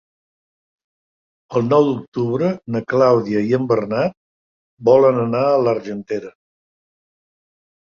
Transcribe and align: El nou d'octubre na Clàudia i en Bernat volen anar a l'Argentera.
El 1.59 1.67
nou 1.73 1.85
d'octubre 1.89 2.49
na 2.77 2.81
Clàudia 2.95 3.45
i 3.51 3.55
en 3.59 3.69
Bernat 3.73 4.17
volen 4.91 5.23
anar 5.27 5.45
a 5.53 5.63
l'Argentera. 5.69 6.35